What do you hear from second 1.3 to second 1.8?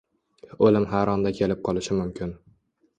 kelib